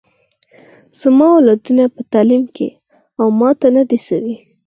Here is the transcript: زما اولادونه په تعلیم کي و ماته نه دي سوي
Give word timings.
زما 1.01 1.27
اولادونه 1.37 1.83
په 1.95 2.01
تعلیم 2.13 2.43
کي 2.55 2.67
و 3.17 3.19
ماته 3.39 3.67
نه 3.75 3.83
دي 3.89 3.99
سوي 4.07 4.35